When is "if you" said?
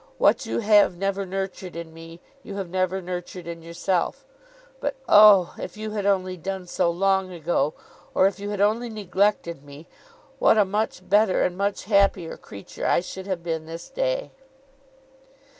5.59-5.91, 8.25-8.49